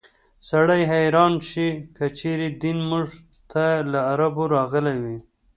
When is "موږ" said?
2.89-3.07